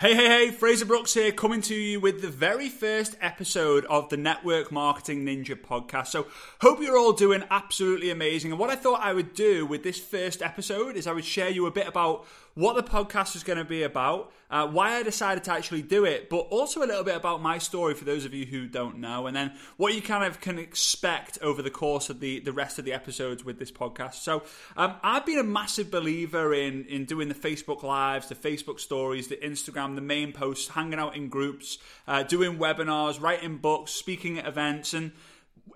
Hey, 0.00 0.14
hey, 0.14 0.26
hey, 0.26 0.50
Frazer 0.52 0.84
Brooks 0.84 1.14
here, 1.14 1.32
coming 1.32 1.60
to 1.62 1.74
you 1.74 1.98
with 1.98 2.22
the 2.22 2.28
very 2.28 2.68
first 2.68 3.16
episode 3.20 3.84
of 3.86 4.08
the 4.10 4.16
Network 4.16 4.70
Marketing 4.70 5.26
Ninja 5.26 5.60
podcast. 5.60 6.06
So, 6.06 6.28
hope 6.60 6.80
you're 6.80 6.96
all 6.96 7.12
doing 7.12 7.42
absolutely 7.50 8.10
amazing. 8.10 8.52
And 8.52 8.60
what 8.60 8.70
I 8.70 8.76
thought 8.76 9.00
I 9.02 9.12
would 9.12 9.34
do 9.34 9.66
with 9.66 9.82
this 9.82 9.98
first 9.98 10.40
episode 10.40 10.94
is 10.94 11.08
I 11.08 11.12
would 11.12 11.24
share 11.24 11.48
you 11.48 11.66
a 11.66 11.72
bit 11.72 11.88
about 11.88 12.24
what 12.54 12.76
the 12.76 12.82
podcast 12.82 13.36
is 13.36 13.42
going 13.42 13.58
to 13.58 13.64
be 13.64 13.82
about, 13.82 14.32
uh, 14.50 14.66
why 14.66 14.96
I 14.96 15.02
decided 15.02 15.44
to 15.44 15.52
actually 15.52 15.82
do 15.82 16.04
it, 16.04 16.28
but 16.28 16.38
also 16.50 16.82
a 16.82 16.86
little 16.86 17.04
bit 17.04 17.16
about 17.16 17.42
my 17.42 17.58
story 17.58 17.94
for 17.94 18.04
those 18.04 18.24
of 18.24 18.34
you 18.34 18.46
who 18.46 18.66
don't 18.66 18.98
know, 18.98 19.26
and 19.26 19.36
then 19.36 19.52
what 19.76 19.94
you 19.94 20.02
kind 20.02 20.24
of 20.24 20.40
can 20.40 20.58
expect 20.58 21.38
over 21.42 21.62
the 21.62 21.70
course 21.70 22.10
of 22.10 22.20
the, 22.20 22.40
the 22.40 22.52
rest 22.52 22.78
of 22.78 22.84
the 22.84 22.92
episodes 22.92 23.44
with 23.44 23.58
this 23.58 23.70
podcast. 23.70 24.14
So, 24.14 24.42
um, 24.76 24.94
I've 25.02 25.26
been 25.26 25.38
a 25.38 25.44
massive 25.44 25.90
believer 25.90 26.52
in, 26.52 26.84
in 26.86 27.04
doing 27.04 27.28
the 27.28 27.34
Facebook 27.34 27.82
Lives, 27.82 28.28
the 28.28 28.34
Facebook 28.34 28.80
stories, 28.80 29.28
the 29.28 29.36
Instagram, 29.36 29.94
the 29.94 30.00
main 30.00 30.32
posts, 30.32 30.68
hanging 30.68 30.98
out 30.98 31.16
in 31.16 31.28
groups, 31.28 31.78
uh, 32.06 32.22
doing 32.22 32.58
webinars, 32.58 33.20
writing 33.20 33.58
books, 33.58 33.92
speaking 33.92 34.38
at 34.38 34.46
events, 34.46 34.94
and 34.94 35.12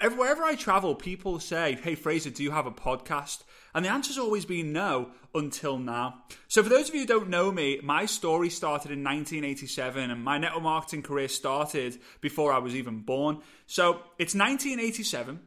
wherever 0.01 0.43
I 0.43 0.55
travel, 0.55 0.95
people 0.95 1.39
say, 1.39 1.79
Hey, 1.83 1.95
Frazer, 1.95 2.31
do 2.31 2.43
you 2.43 2.51
have 2.51 2.67
a 2.67 2.71
podcast? 2.71 3.43
And 3.75 3.85
the 3.85 3.91
answer's 3.91 4.19
always 4.19 4.45
been 4.45 4.73
no 4.73 5.11
until 5.35 5.79
now. 5.79 6.25
So, 6.49 6.63
for 6.63 6.69
those 6.69 6.89
of 6.89 6.95
you 6.95 7.03
who 7.03 7.07
don't 7.07 7.31
know 7.31 7.51
me, 7.51 7.81
my 7.83 8.07
story 8.07 8.51
started 8.51 8.91
in 8.91 9.03
1987 9.03 10.11
and 10.11 10.23
my 10.23 10.39
network 10.39 10.63
marketing 10.63 11.03
career 11.03 11.29
started 11.29 11.99
before 12.21 12.53
I 12.53 12.59
was 12.59 12.75
even 12.75 13.01
born. 13.01 13.39
So, 13.67 14.01
it's 14.19 14.35
1987. 14.35 15.41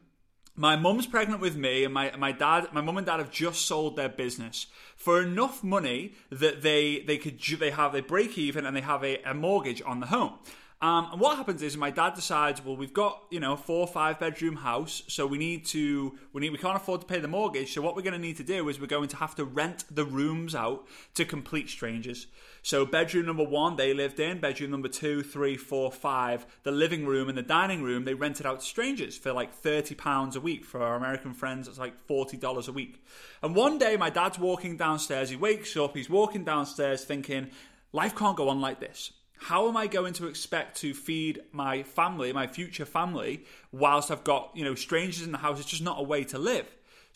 My 0.58 0.74
mum's 0.74 1.06
pregnant 1.06 1.42
with 1.42 1.54
me, 1.54 1.84
and 1.84 1.92
my, 1.92 2.16
my 2.16 2.32
dad, 2.32 2.68
my 2.72 2.80
mum 2.80 2.96
and 2.96 3.06
dad 3.06 3.18
have 3.18 3.30
just 3.30 3.66
sold 3.66 3.94
their 3.94 4.08
business 4.08 4.66
for 4.96 5.22
enough 5.22 5.62
money 5.62 6.14
that 6.30 6.62
they 6.62 7.00
they 7.00 7.18
could 7.18 7.38
they 7.60 7.70
have 7.70 7.92
they 7.92 8.00
break 8.00 8.38
even 8.38 8.64
and 8.64 8.74
they 8.74 8.80
have 8.80 9.04
a, 9.04 9.20
a 9.22 9.34
mortgage 9.34 9.82
on 9.84 10.00
the 10.00 10.06
home. 10.06 10.38
Um, 10.86 11.08
and 11.10 11.20
what 11.20 11.36
happens 11.36 11.62
is 11.62 11.76
my 11.76 11.90
dad 11.90 12.14
decides, 12.14 12.64
well, 12.64 12.76
we've 12.76 12.92
got 12.92 13.24
you 13.28 13.40
know 13.40 13.56
four 13.56 13.80
or 13.80 13.88
five 13.88 14.20
bedroom 14.20 14.54
house, 14.54 15.02
so 15.08 15.26
we 15.26 15.36
need 15.36 15.66
to 15.66 16.16
we 16.32 16.40
need 16.40 16.50
we 16.50 16.58
can't 16.58 16.76
afford 16.76 17.00
to 17.00 17.08
pay 17.08 17.18
the 17.18 17.26
mortgage. 17.26 17.74
So 17.74 17.82
what 17.82 17.96
we're 17.96 18.02
going 18.02 18.12
to 18.12 18.20
need 18.20 18.36
to 18.36 18.44
do 18.44 18.68
is 18.68 18.78
we're 18.78 18.86
going 18.86 19.08
to 19.08 19.16
have 19.16 19.34
to 19.34 19.44
rent 19.44 19.82
the 19.90 20.04
rooms 20.04 20.54
out 20.54 20.86
to 21.14 21.24
complete 21.24 21.70
strangers. 21.70 22.28
So 22.62 22.86
bedroom 22.86 23.26
number 23.26 23.42
one 23.42 23.74
they 23.74 23.94
lived 23.94 24.20
in, 24.20 24.38
bedroom 24.38 24.70
number 24.70 24.86
two, 24.86 25.24
three, 25.24 25.56
four, 25.56 25.90
five, 25.90 26.46
the 26.62 26.70
living 26.70 27.04
room 27.04 27.28
and 27.28 27.36
the 27.36 27.42
dining 27.42 27.82
room 27.82 28.04
they 28.04 28.14
rented 28.14 28.46
out 28.46 28.60
to 28.60 28.66
strangers 28.66 29.18
for 29.18 29.32
like 29.32 29.52
thirty 29.52 29.96
pounds 29.96 30.36
a 30.36 30.40
week. 30.40 30.64
For 30.64 30.80
our 30.80 30.94
American 30.94 31.34
friends, 31.34 31.66
it's 31.66 31.78
like 31.78 31.98
forty 32.06 32.36
dollars 32.36 32.68
a 32.68 32.72
week. 32.72 33.04
And 33.42 33.56
one 33.56 33.78
day 33.78 33.96
my 33.96 34.10
dad's 34.10 34.38
walking 34.38 34.76
downstairs. 34.76 35.30
He 35.30 35.36
wakes 35.36 35.76
up. 35.76 35.96
He's 35.96 36.08
walking 36.08 36.44
downstairs 36.44 37.02
thinking, 37.02 37.50
life 37.92 38.14
can't 38.14 38.36
go 38.36 38.48
on 38.48 38.60
like 38.60 38.78
this 38.78 39.10
how 39.38 39.68
am 39.68 39.76
I 39.76 39.86
going 39.86 40.12
to 40.14 40.26
expect 40.26 40.78
to 40.78 40.94
feed 40.94 41.40
my 41.52 41.82
family, 41.82 42.32
my 42.32 42.46
future 42.46 42.86
family, 42.86 43.44
whilst 43.72 44.10
I've 44.10 44.24
got, 44.24 44.50
you 44.54 44.64
know, 44.64 44.74
strangers 44.74 45.24
in 45.24 45.32
the 45.32 45.38
house? 45.38 45.60
It's 45.60 45.68
just 45.68 45.82
not 45.82 46.00
a 46.00 46.02
way 46.02 46.24
to 46.24 46.38
live. 46.38 46.66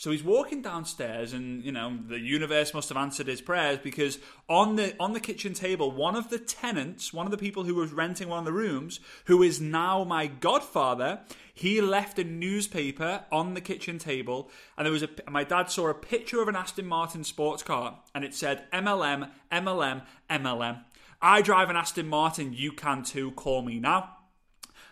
So 0.01 0.11
he's 0.11 0.25
walking 0.25 0.63
downstairs 0.63 1.35
and, 1.35 1.63
you 1.63 1.73
know, 1.73 1.99
the 2.09 2.19
universe 2.19 2.73
must 2.73 2.89
have 2.89 2.97
answered 2.97 3.27
his 3.27 3.43
prayers 3.43 3.79
because 3.83 4.19
on 4.49 4.77
the 4.77 4.95
on 4.99 5.13
the 5.13 5.21
kitchen 5.21 5.53
table, 5.53 5.91
one 5.91 6.17
of 6.17 6.31
the 6.31 6.39
tenants, 6.39 7.13
one 7.13 7.27
of 7.27 7.31
the 7.31 7.37
people 7.37 7.65
who 7.65 7.75
was 7.75 7.93
renting 7.93 8.31
one 8.31 8.39
of 8.39 8.47
the 8.47 8.53
rooms, 8.53 9.01
who 9.27 9.43
is 9.43 9.61
now 9.61 10.03
my 10.03 10.27
godfather, 10.27 11.21
he 11.53 11.83
left 11.83 12.19
a 12.19 12.25
newspaper 12.25 13.25
on 13.31 13.53
the 13.53 13.61
kitchen 13.61 13.99
table 13.99 14.51
and 14.79 14.87
there 14.87 14.93
was 14.93 15.03
a 15.03 15.11
my 15.29 15.45
dad 15.45 15.71
saw 15.71 15.89
a 15.89 15.95
picture 15.95 16.41
of 16.41 16.49
an 16.49 16.57
Aston 16.57 16.87
Martin 16.87 17.23
sports 17.23 17.63
car 17.63 17.99
and 18.15 18.25
it 18.25 18.35
said 18.35 18.71
MLM, 18.73 19.29
MLM, 19.53 20.03
MLM. 20.31 20.83
I 21.23 21.43
drive 21.43 21.69
an 21.69 21.77
Aston 21.77 22.09
Martin, 22.09 22.53
you 22.55 22.73
can 22.73 23.03
too, 23.03 23.33
call 23.33 23.63
me 23.63 23.79
now. 23.79 24.17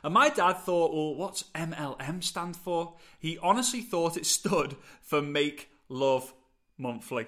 And 0.03 0.15
my 0.15 0.29
dad 0.29 0.55
thought, 0.55 0.95
well, 0.95 1.15
what's 1.15 1.45
MLM 1.55 2.23
stand 2.23 2.57
for? 2.57 2.95
He 3.19 3.39
honestly 3.39 3.81
thought 3.81 4.17
it 4.17 4.27
stood 4.27 4.77
for 5.01 5.23
Make 5.23 5.71
Love 5.89 6.35
Monthly. 6.77 7.27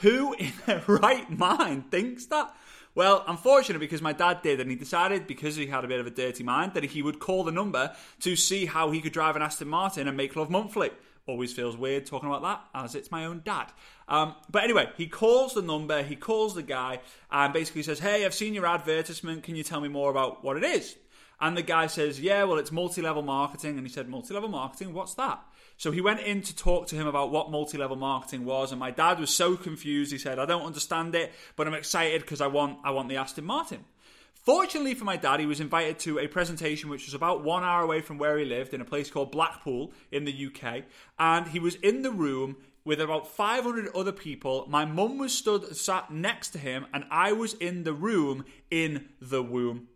Who 0.00 0.34
in 0.34 0.52
their 0.66 0.82
right 0.86 1.28
mind 1.30 1.90
thinks 1.90 2.26
that? 2.26 2.54
Well, 2.94 3.24
unfortunately, 3.26 3.86
because 3.86 4.02
my 4.02 4.12
dad 4.12 4.42
did, 4.42 4.60
and 4.60 4.70
he 4.70 4.76
decided 4.76 5.26
because 5.26 5.56
he 5.56 5.66
had 5.66 5.84
a 5.84 5.88
bit 5.88 6.00
of 6.00 6.06
a 6.06 6.10
dirty 6.10 6.42
mind 6.42 6.74
that 6.74 6.84
he 6.84 7.02
would 7.02 7.20
call 7.20 7.44
the 7.44 7.52
number 7.52 7.94
to 8.20 8.34
see 8.34 8.66
how 8.66 8.90
he 8.90 9.00
could 9.00 9.12
drive 9.12 9.36
an 9.36 9.42
Aston 9.42 9.68
Martin 9.68 10.08
and 10.08 10.16
make 10.16 10.34
love 10.34 10.50
monthly 10.50 10.90
always 11.26 11.52
feels 11.52 11.76
weird 11.76 12.06
talking 12.06 12.28
about 12.28 12.42
that 12.42 12.84
as 12.84 12.94
it's 12.94 13.10
my 13.10 13.24
own 13.24 13.42
dad. 13.44 13.66
Um, 14.08 14.34
but 14.50 14.64
anyway, 14.64 14.90
he 14.96 15.06
calls 15.06 15.54
the 15.54 15.62
number, 15.62 16.02
he 16.02 16.16
calls 16.16 16.54
the 16.54 16.62
guy, 16.62 17.00
and 17.30 17.52
basically 17.52 17.82
says, 17.82 18.00
Hey, 18.00 18.24
I've 18.24 18.34
seen 18.34 18.54
your 18.54 18.66
advertisement. 18.66 19.44
Can 19.44 19.56
you 19.56 19.62
tell 19.62 19.80
me 19.80 19.88
more 19.88 20.10
about 20.10 20.42
what 20.42 20.56
it 20.56 20.64
is? 20.64 20.96
And 21.40 21.56
the 21.56 21.62
guy 21.62 21.86
says, 21.86 22.20
Yeah, 22.20 22.44
well, 22.44 22.58
it's 22.58 22.72
multi 22.72 23.00
level 23.00 23.22
marketing. 23.22 23.78
And 23.78 23.86
he 23.86 23.92
said, 23.92 24.08
Multi 24.08 24.34
level 24.34 24.48
marketing? 24.48 24.92
What's 24.92 25.14
that? 25.14 25.42
So 25.76 25.90
he 25.90 26.02
went 26.02 26.20
in 26.20 26.42
to 26.42 26.54
talk 26.54 26.88
to 26.88 26.94
him 26.94 27.06
about 27.06 27.30
what 27.30 27.50
multi 27.50 27.78
level 27.78 27.96
marketing 27.96 28.44
was. 28.44 28.70
And 28.70 28.78
my 28.78 28.90
dad 28.90 29.18
was 29.18 29.30
so 29.30 29.56
confused. 29.56 30.12
He 30.12 30.18
said, 30.18 30.38
I 30.38 30.44
don't 30.44 30.66
understand 30.66 31.14
it, 31.14 31.32
but 31.56 31.66
I'm 31.66 31.74
excited 31.74 32.20
because 32.20 32.42
I 32.42 32.48
want, 32.48 32.80
I 32.84 32.90
want 32.90 33.08
the 33.08 33.16
Aston 33.16 33.46
Martin. 33.46 33.84
Fortunately 34.42 34.94
for 34.94 35.04
my 35.04 35.16
dad, 35.16 35.38
he 35.38 35.46
was 35.46 35.60
invited 35.60 35.98
to 36.00 36.18
a 36.18 36.26
presentation 36.26 36.88
which 36.88 37.04
was 37.04 37.12
about 37.12 37.44
one 37.44 37.62
hour 37.62 37.82
away 37.82 38.00
from 38.00 38.16
where 38.16 38.38
he 38.38 38.44
lived 38.44 38.72
in 38.72 38.80
a 38.80 38.86
place 38.86 39.10
called 39.10 39.30
Blackpool 39.30 39.92
in 40.10 40.24
the 40.24 40.46
UK. 40.46 40.84
And 41.18 41.48
he 41.48 41.60
was 41.60 41.74
in 41.76 42.00
the 42.00 42.10
room 42.10 42.56
with 42.82 43.02
about 43.02 43.28
500 43.28 43.88
other 43.94 44.12
people. 44.12 44.66
My 44.68 44.86
mum 44.86 45.18
was 45.18 45.36
stood 45.36 45.76
sat 45.76 46.10
next 46.10 46.50
to 46.50 46.58
him, 46.58 46.86
and 46.94 47.04
I 47.10 47.32
was 47.32 47.52
in 47.54 47.84
the 47.84 47.92
room 47.92 48.44
in 48.70 49.10
the 49.20 49.42
womb. 49.42 49.88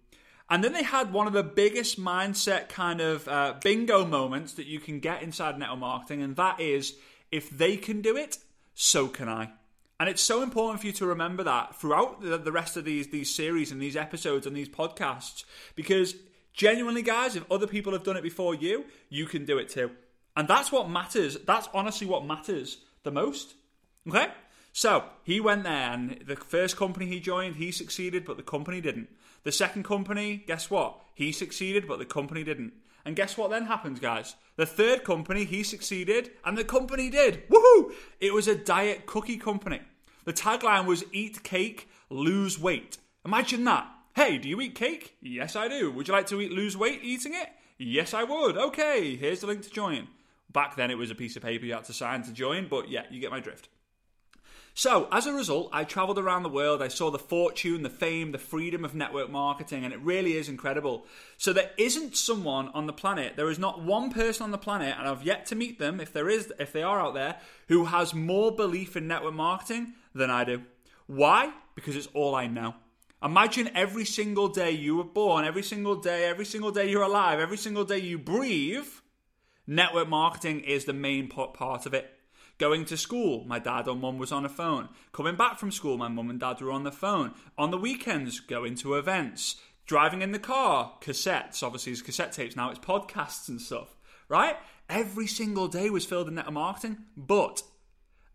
And 0.50 0.62
then 0.62 0.75
they 0.75 0.83
had 0.83 1.10
one 1.10 1.27
of 1.27 1.33
the 1.33 1.43
biggest 1.43 1.99
mindset 1.99 2.69
kind 2.69 3.00
of 3.00 3.27
uh, 3.27 3.54
bingo 3.62 4.04
moments 4.04 4.53
that 4.54 4.66
you 4.66 4.78
can 4.78 5.00
get 5.00 5.22
inside 5.22 5.59
network 5.59 5.78
marketing, 5.78 6.22
and 6.22 6.37
that 6.37 6.60
is 6.60 6.97
if 7.33 7.49
they 7.49 7.78
can 7.78 8.03
do 8.03 8.16
it, 8.16 8.37
so 8.75 9.09
can 9.09 9.28
I. 9.28 9.53
And 10.00 10.09
it's 10.09 10.22
so 10.22 10.43
important 10.43 10.81
for 10.81 10.87
you 10.87 10.93
to 10.94 11.06
remember 11.06 11.44
that 11.44 11.77
throughout 11.77 12.21
the, 12.21 12.37
the 12.37 12.53
rest 12.53 12.77
of 12.77 12.84
these 12.84 13.09
these 13.09 13.34
series 13.34 13.71
and 13.71 13.81
these 13.81 13.97
episodes 13.97 14.47
and 14.47 14.56
these 14.56 14.69
podcasts, 14.69 15.44
because 15.77 16.16
genuinely, 16.53 17.03
guys, 17.03 17.37
if 17.37 17.50
other 17.50 17.66
people 17.66 17.93
have 17.93 18.03
done 18.03 18.16
it 18.16 18.22
before 18.22 18.54
you, 18.54 18.84
you 19.09 19.27
can 19.27 19.44
do 19.44 19.59
it 19.59 19.69
too. 19.69 19.91
And 20.37 20.49
that's 20.49 20.72
what 20.72 20.91
matters. 20.91 21.38
That's 21.47 21.69
honestly 21.72 22.06
what 22.06 22.27
matters 22.27 22.78
the 23.04 23.12
most. 23.12 23.54
Okay? 24.09 24.28
So 24.72 25.04
he 25.22 25.38
went 25.38 25.62
there, 25.62 25.93
and 25.93 26.25
the 26.27 26.34
first 26.34 26.77
company 26.77 27.06
he 27.06 27.21
joined, 27.21 27.56
he 27.56 27.71
succeeded, 27.71 28.25
but 28.25 28.37
the 28.37 28.43
company 28.43 28.81
didn't. 28.81 29.09
The 29.44 29.53
second 29.53 29.84
company, 29.84 30.43
guess 30.47 30.69
what? 30.69 30.99
He 31.15 31.31
succeeded, 31.31 31.87
but 31.87 32.00
the 32.00 32.04
company 32.04 32.43
didn't. 32.43 32.72
And 33.04 33.16
guess 33.16 33.37
what 33.37 33.50
then 33.50 33.66
happens, 33.66 34.00
guys? 34.00 34.37
The 34.56 34.66
third 34.66 35.04
company, 35.04 35.44
he 35.44 35.62
succeeded, 35.62 36.31
and 36.44 36.56
the 36.56 36.65
company 36.65 37.10
did. 37.10 37.48
Woohoo! 37.48 37.92
It 38.20 38.32
was 38.32 38.48
a 38.48 38.54
diet 38.54 39.06
cookie 39.06 39.37
company. 39.37 39.81
The 40.25 40.32
tagline 40.32 40.87
was 40.87 41.04
Eat 41.12 41.42
cake, 41.42 41.88
lose 42.09 42.59
weight. 42.59 42.97
Imagine 43.25 43.65
that. 43.65 43.87
Hey, 44.15 44.38
do 44.38 44.48
you 44.48 44.60
eat 44.60 44.75
cake? 44.75 45.16
Yes, 45.20 45.56
I 45.56 45.66
do. 45.69 45.91
Would 45.91 46.06
you 46.06 46.15
like 46.15 46.26
to 46.28 46.41
eat 46.41 46.53
lose 46.53 46.76
weight 46.76 47.00
eating 47.03 47.34
it? 47.34 47.48
Yes, 47.78 48.15
I 48.15 48.22
would. 48.22 48.56
Okay, 48.56 49.16
here's 49.16 49.41
the 49.41 49.48
link 49.48 49.62
to 49.62 49.71
join. 49.71 50.06
Back 50.53 50.76
then, 50.76 50.91
it 50.91 50.98
was 50.98 51.10
a 51.10 51.16
piece 51.16 51.34
of 51.34 51.42
paper 51.42 51.66
you 51.66 51.75
had 51.75 51.84
to 51.84 51.92
sign 51.92 52.22
to 52.22 52.32
join, 52.32 52.69
but 52.69 52.88
yeah, 52.88 53.03
you 53.10 53.21
get 53.21 53.32
my 53.32 53.41
drift. 53.41 53.69
So, 54.76 55.06
as 55.12 55.26
a 55.26 55.32
result, 55.32 55.70
I 55.72 55.84
traveled 55.84 56.18
around 56.18 56.42
the 56.42 56.48
world. 56.48 56.82
I 56.82 56.88
saw 56.88 57.12
the 57.12 57.18
fortune, 57.18 57.84
the 57.84 57.90
fame, 57.90 58.32
the 58.32 58.38
freedom 58.38 58.84
of 58.84 58.92
network 58.92 59.30
marketing, 59.30 59.84
and 59.84 59.94
it 59.94 60.00
really 60.00 60.36
is 60.36 60.48
incredible. 60.48 61.06
So, 61.36 61.52
there 61.52 61.70
isn't 61.78 62.16
someone 62.16 62.70
on 62.70 62.88
the 62.88 62.92
planet, 62.92 63.34
there 63.36 63.50
is 63.50 63.58
not 63.58 63.80
one 63.80 64.10
person 64.10 64.42
on 64.42 64.50
the 64.50 64.58
planet, 64.58 64.96
and 64.98 65.06
I've 65.06 65.22
yet 65.22 65.46
to 65.46 65.54
meet 65.54 65.78
them, 65.78 66.00
if 66.00 66.12
there 66.12 66.28
is, 66.28 66.52
if 66.58 66.72
they 66.72 66.82
are 66.82 67.00
out 67.00 67.14
there, 67.14 67.36
who 67.68 67.84
has 67.84 68.14
more 68.14 68.50
belief 68.50 68.96
in 68.96 69.06
network 69.06 69.34
marketing 69.34 69.94
than 70.12 70.28
I 70.28 70.42
do. 70.42 70.62
Why? 71.06 71.52
Because 71.76 71.94
it's 71.94 72.08
all 72.12 72.34
I 72.34 72.48
know. 72.48 72.74
Imagine 73.22 73.70
every 73.77 74.04
single 74.04 74.48
day 74.48 74.72
you 74.72 74.97
were 74.97 75.04
born, 75.04 75.44
every 75.44 75.62
single 75.62 75.94
day, 75.94 76.24
every 76.24 76.44
single 76.44 76.72
day 76.72 76.91
you're 76.91 77.03
alive, 77.03 77.38
every 77.38 77.59
single 77.59 77.84
day 77.84 77.98
you 77.98 78.18
breathe, 78.18 78.88
network 79.68 80.09
marketing 80.09 80.60
is 80.62 80.84
the 80.84 80.92
main 80.92 81.28
part 81.28 81.86
of 81.86 81.94
it. 81.94 82.14
Going 82.59 82.84
to 82.86 82.97
school, 82.97 83.45
my 83.47 83.59
dad 83.59 83.89
or 83.89 83.97
mum 83.97 84.18
was 84.18 84.30
on 84.30 84.45
a 84.45 84.48
phone. 84.48 84.89
Coming 85.12 85.34
back 85.34 85.59
from 85.59 85.72
school, 85.72 85.97
my 85.97 86.09
mum 86.09 86.30
and 86.30 86.39
dad 86.39 86.60
were 86.60 86.71
on 86.71 86.84
the 86.84 86.92
phone. 86.92 87.34
On 87.59 87.71
the 87.71 87.78
weekends, 87.78 88.39
going 88.39 88.77
to 88.77 88.95
events. 88.95 89.56
Driving 89.86 90.22
in 90.22 90.33
the 90.33 90.39
car, 90.39 90.92
cassettes. 91.01 91.62
Obviously, 91.62 91.92
it's 91.92 92.03
cassette 92.03 92.33
tapes 92.33 92.56
now, 92.56 92.71
it's 92.71 92.78
podcasts 92.78 93.48
and 93.48 93.60
stuff, 93.60 93.97
right? 94.28 94.56
Every 94.89 95.27
single 95.27 95.68
day 95.68 95.91
was 95.91 96.04
filled 96.04 96.28
in 96.28 96.34
network 96.34 96.54
marketing, 96.54 96.98
but 97.16 97.62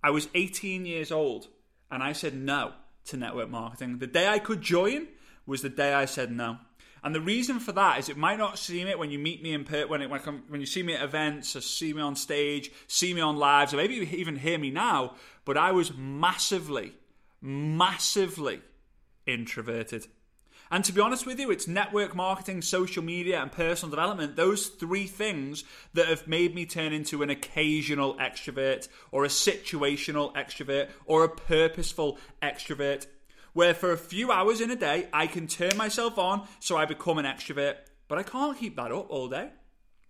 I 0.03 0.09
was 0.09 0.27
18 0.35 0.85
years 0.85 1.11
old 1.11 1.47
and 1.89 2.03
I 2.03 2.13
said 2.13 2.35
no 2.35 2.73
to 3.05 3.17
network 3.17 3.49
marketing. 3.49 3.99
The 3.99 4.07
day 4.07 4.27
I 4.27 4.39
could 4.39 4.61
join 4.61 5.07
was 5.45 5.61
the 5.61 5.69
day 5.69 5.93
I 5.93 6.05
said 6.05 6.31
no. 6.31 6.57
And 7.03 7.15
the 7.15 7.21
reason 7.21 7.59
for 7.59 7.71
that 7.73 7.99
is 7.99 8.09
it 8.09 8.17
might 8.17 8.37
not 8.37 8.59
seem 8.59 8.87
it 8.87 8.99
when 8.99 9.11
you 9.11 9.19
meet 9.19 9.41
me 9.41 9.53
in 9.53 9.63
per- 9.63 9.87
when 9.87 10.01
it, 10.01 10.09
when, 10.09 10.21
when 10.47 10.59
you 10.59 10.67
see 10.67 10.83
me 10.83 10.93
at 10.93 11.03
events 11.03 11.55
or 11.55 11.61
see 11.61 11.93
me 11.93 12.01
on 12.01 12.15
stage, 12.15 12.71
see 12.87 13.13
me 13.13 13.21
on 13.21 13.37
lives, 13.37 13.73
or 13.73 13.77
maybe 13.77 13.95
even 13.95 14.35
hear 14.35 14.57
me 14.57 14.71
now. 14.71 15.15
But 15.45 15.57
I 15.57 15.71
was 15.71 15.95
massively, 15.95 16.93
massively 17.41 18.61
introverted. 19.25 20.07
And 20.71 20.85
to 20.85 20.93
be 20.93 21.01
honest 21.01 21.25
with 21.25 21.39
you, 21.39 21.49
it's 21.49 21.67
network 21.67 22.15
marketing, 22.15 22.61
social 22.61 23.03
media, 23.03 23.41
and 23.41 23.51
personal 23.51 23.89
development, 23.89 24.35
those 24.35 24.67
three 24.67 25.07
things 25.07 25.63
that 25.95 26.07
have 26.07 26.27
made 26.27 26.53
me 26.53 26.65
turn 26.67 26.93
into 26.93 27.23
an 27.23 27.31
occasional 27.31 28.13
extrovert, 28.15 28.87
or 29.11 29.25
a 29.25 29.29
situational 29.29 30.33
extrovert, 30.35 30.89
or 31.05 31.23
a 31.23 31.29
purposeful 31.29 32.19
extrovert. 32.43 33.07
Where 33.53 33.73
for 33.73 33.91
a 33.91 33.97
few 33.97 34.31
hours 34.31 34.61
in 34.61 34.71
a 34.71 34.75
day, 34.75 35.07
I 35.11 35.27
can 35.27 35.47
turn 35.47 35.75
myself 35.77 36.17
on 36.17 36.47
so 36.59 36.77
I 36.77 36.85
become 36.85 37.17
an 37.17 37.25
extrovert, 37.25 37.75
but 38.07 38.17
I 38.17 38.23
can't 38.23 38.57
keep 38.57 38.75
that 38.75 38.91
up 38.91 39.09
all 39.09 39.27
day. 39.27 39.49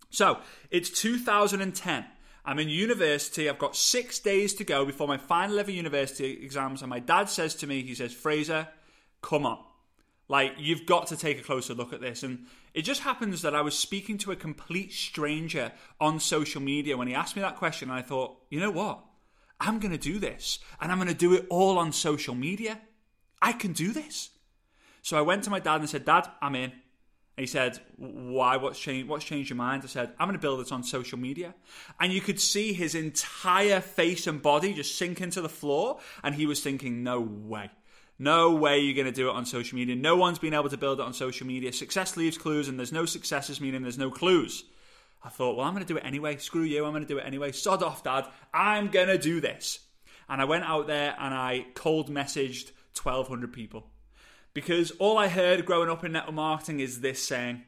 So 0.09 0.39
it's 0.71 0.89
2010. 0.89 2.05
I'm 2.45 2.59
in 2.59 2.69
university. 2.69 3.49
I've 3.49 3.59
got 3.59 3.75
six 3.75 4.19
days 4.19 4.53
to 4.55 4.63
go 4.63 4.85
before 4.85 5.07
my 5.07 5.17
final 5.17 5.59
ever 5.59 5.71
university 5.71 6.43
exams. 6.43 6.81
And 6.81 6.89
my 6.89 6.99
dad 6.99 7.29
says 7.29 7.53
to 7.55 7.67
me, 7.67 7.83
he 7.83 7.93
says, 7.95 8.13
Frazer, 8.13 8.67
come 9.21 9.45
on. 9.45 9.59
Like, 10.27 10.53
you've 10.57 10.85
got 10.85 11.07
to 11.07 11.17
take 11.17 11.39
a 11.39 11.43
closer 11.43 11.73
look 11.73 11.91
at 11.91 12.01
this. 12.01 12.23
And 12.23 12.45
it 12.73 12.83
just 12.83 13.01
happens 13.01 13.41
that 13.41 13.55
I 13.55 13.61
was 13.61 13.77
speaking 13.77 14.17
to 14.19 14.31
a 14.31 14.35
complete 14.35 14.93
stranger 14.93 15.71
on 15.99 16.19
social 16.19 16.61
media 16.61 16.97
when 16.97 17.07
he 17.07 17.15
asked 17.15 17.35
me 17.35 17.41
that 17.41 17.57
question. 17.57 17.89
And 17.89 17.97
I 17.97 18.03
thought, 18.03 18.37
you 18.49 18.59
know 18.59 18.71
what? 18.71 19.03
I'm 19.59 19.79
going 19.79 19.91
to 19.91 19.97
do 19.97 20.19
this. 20.19 20.59
And 20.79 20.91
I'm 20.91 20.97
going 20.97 21.07
to 21.09 21.13
do 21.13 21.33
it 21.33 21.45
all 21.49 21.77
on 21.77 21.91
social 21.91 22.35
media. 22.35 22.79
I 23.41 23.53
can 23.53 23.73
do 23.73 23.91
this. 23.91 24.29
So 25.01 25.17
I 25.17 25.21
went 25.21 25.43
to 25.45 25.49
my 25.49 25.59
dad 25.59 25.75
and 25.75 25.83
I 25.83 25.87
said, 25.87 26.05
Dad, 26.05 26.29
I'm 26.41 26.55
in. 26.55 26.71
He 27.37 27.45
said, 27.45 27.79
Why? 27.95 28.57
What's 28.57 28.79
changed? 28.79 29.07
What's 29.07 29.23
changed 29.23 29.49
your 29.49 29.57
mind? 29.57 29.83
I 29.83 29.87
said, 29.87 30.11
I'm 30.19 30.27
going 30.27 30.37
to 30.37 30.41
build 30.41 30.59
this 30.59 30.71
on 30.71 30.83
social 30.83 31.17
media. 31.17 31.55
And 31.99 32.11
you 32.11 32.19
could 32.21 32.39
see 32.39 32.73
his 32.73 32.95
entire 32.95 33.79
face 33.79 34.27
and 34.27 34.41
body 34.41 34.73
just 34.73 34.97
sink 34.97 35.21
into 35.21 35.41
the 35.41 35.49
floor. 35.49 35.99
And 36.21 36.35
he 36.35 36.45
was 36.45 36.61
thinking, 36.61 37.03
No 37.03 37.21
way. 37.21 37.71
No 38.21 38.51
way 38.51 38.79
you're 38.79 38.95
going 38.95 39.05
to 39.05 39.13
do 39.13 39.29
it 39.29 39.35
on 39.35 39.45
social 39.45 39.77
media. 39.77 39.95
No 39.95 40.17
one's 40.17 40.39
been 40.39 40.53
able 40.53 40.67
to 40.67 40.77
build 40.77 40.99
it 40.99 41.05
on 41.05 41.13
social 41.13 41.47
media. 41.47 41.71
Success 41.71 42.17
leaves 42.17 42.37
clues, 42.37 42.67
and 42.67 42.77
there's 42.77 42.91
no 42.91 43.05
successes, 43.05 43.61
meaning 43.61 43.81
there's 43.81 43.97
no 43.97 44.11
clues. 44.11 44.65
I 45.23 45.29
thought, 45.29 45.55
well, 45.55 45.65
I'm 45.65 45.73
going 45.73 45.85
to 45.85 45.93
do 45.93 45.97
it 45.97 46.05
anyway. 46.05 46.35
Screw 46.35 46.63
you, 46.63 46.85
I'm 46.85 46.91
going 46.91 47.03
to 47.03 47.07
do 47.07 47.17
it 47.17 47.25
anyway. 47.25 47.53
Sod 47.53 47.81
off, 47.81 48.03
Dad. 48.03 48.25
I'm 48.53 48.89
going 48.89 49.07
to 49.07 49.17
do 49.17 49.39
this. 49.39 49.79
And 50.27 50.41
I 50.41 50.45
went 50.45 50.65
out 50.65 50.87
there 50.87 51.15
and 51.17 51.33
I 51.33 51.65
cold 51.73 52.09
messaged 52.09 52.71
1,200 53.03 53.51
people. 53.53 53.87
Because 54.53 54.91
all 54.91 55.17
I 55.17 55.27
heard 55.27 55.65
growing 55.65 55.89
up 55.89 56.03
in 56.03 56.11
network 56.11 56.35
marketing 56.35 56.79
is 56.79 57.01
this 57.01 57.21
saying, 57.21 57.63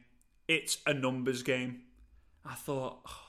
it's 0.48 0.78
a 0.86 0.92
numbers 0.92 1.42
game. 1.42 1.82
I 2.44 2.54
thought, 2.54 3.00
oh, 3.06 3.20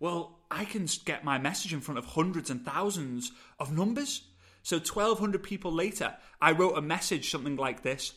well, 0.00 0.40
I 0.50 0.64
can 0.64 0.86
get 1.04 1.24
my 1.24 1.38
message 1.38 1.72
in 1.72 1.80
front 1.80 1.98
of 1.98 2.04
hundreds 2.04 2.50
and 2.50 2.64
thousands 2.64 3.32
of 3.58 3.72
numbers. 3.76 4.22
So 4.62 4.76
1,200 4.76 5.42
people 5.42 5.72
later, 5.72 6.16
I 6.40 6.52
wrote 6.52 6.76
a 6.76 6.82
message 6.82 7.30
something 7.30 7.56
like 7.56 7.82
this. 7.82 8.12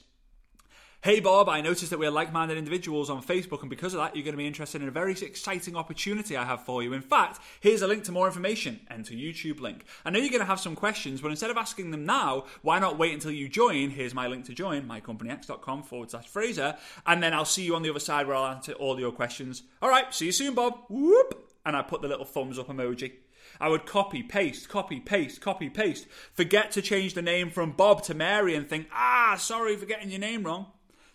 Hey 1.01 1.21
Bob, 1.21 1.47
I 1.47 1.61
noticed 1.61 1.91
that 1.91 1.99
we're 1.99 2.11
like 2.11 2.33
minded 2.33 2.57
individuals 2.57 3.09
on 3.09 3.23
Facebook, 3.23 3.61
and 3.61 3.69
because 3.69 3.93
of 3.93 4.01
that, 4.01 4.17
you're 4.17 4.25
going 4.25 4.33
to 4.33 4.37
be 4.37 4.45
interested 4.45 4.81
in 4.81 4.89
a 4.89 4.91
very 4.91 5.13
exciting 5.13 5.77
opportunity 5.77 6.35
I 6.35 6.43
have 6.43 6.65
for 6.65 6.83
you. 6.83 6.91
In 6.91 7.01
fact, 7.01 7.39
here's 7.61 7.81
a 7.81 7.87
link 7.87 8.03
to 8.03 8.11
more 8.11 8.27
information. 8.27 8.81
Enter 8.91 9.13
YouTube 9.13 9.61
link. 9.61 9.85
I 10.03 10.09
know 10.09 10.19
you're 10.19 10.27
going 10.27 10.41
to 10.41 10.45
have 10.45 10.59
some 10.59 10.75
questions, 10.75 11.21
but 11.21 11.31
instead 11.31 11.51
of 11.51 11.55
asking 11.55 11.91
them 11.91 12.05
now, 12.05 12.47
why 12.63 12.79
not 12.79 12.97
wait 12.97 13.13
until 13.13 13.31
you 13.31 13.47
join? 13.47 13.91
Here's 13.91 14.13
my 14.13 14.27
link 14.27 14.43
to 14.47 14.53
join, 14.53 14.89
mycompanyx.com 14.89 15.83
forward 15.83 16.11
slash 16.11 16.27
Frazer, 16.27 16.75
and 17.05 17.23
then 17.23 17.33
I'll 17.33 17.45
see 17.45 17.63
you 17.63 17.77
on 17.77 17.81
the 17.81 17.91
other 17.91 18.01
side 18.01 18.27
where 18.27 18.35
I'll 18.35 18.53
answer 18.53 18.73
all 18.73 18.99
your 18.99 19.13
questions. 19.13 19.63
All 19.81 19.89
right, 19.89 20.13
see 20.13 20.25
you 20.25 20.31
soon, 20.33 20.53
Bob. 20.53 20.79
Whoop! 20.89 21.49
And 21.65 21.77
I 21.77 21.81
put 21.81 22.01
the 22.01 22.09
little 22.09 22.25
thumbs 22.25 22.59
up 22.59 22.67
emoji. 22.67 23.13
I 23.57 23.69
would 23.69 23.85
copy, 23.85 24.21
paste, 24.21 24.67
copy, 24.67 24.99
paste, 24.99 25.39
copy, 25.39 25.69
paste. 25.69 26.07
Forget 26.33 26.71
to 26.71 26.81
change 26.81 27.13
the 27.13 27.21
name 27.21 27.51
from 27.51 27.71
Bob 27.71 28.03
to 28.03 28.13
Mary 28.13 28.53
and 28.53 28.67
think, 28.67 28.87
ah, 28.91 29.37
sorry 29.39 29.77
for 29.77 29.85
getting 29.85 30.09
your 30.09 30.19
name 30.19 30.43
wrong. 30.43 30.65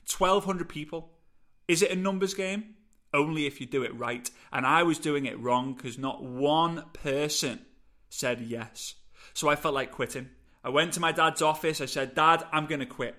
1,200 0.06 0.68
people. 0.68 1.10
Is 1.68 1.82
it 1.82 1.90
a 1.90 1.96
numbers 1.96 2.34
game? 2.34 2.74
Only 3.12 3.46
if 3.46 3.60
you 3.60 3.66
do 3.66 3.82
it 3.82 3.96
right. 3.96 4.28
And 4.52 4.66
I 4.66 4.82
was 4.82 4.98
doing 4.98 5.26
it 5.26 5.38
wrong 5.38 5.74
because 5.74 5.98
not 5.98 6.22
one 6.22 6.84
person 6.92 7.60
said 8.08 8.40
yes. 8.40 8.94
So 9.32 9.48
I 9.48 9.56
felt 9.56 9.74
like 9.74 9.92
quitting. 9.92 10.30
I 10.62 10.70
went 10.70 10.92
to 10.94 11.00
my 11.00 11.12
dad's 11.12 11.42
office. 11.42 11.80
I 11.80 11.86
said, 11.86 12.14
Dad, 12.14 12.44
I'm 12.52 12.66
going 12.66 12.80
to 12.80 12.86
quit. 12.86 13.16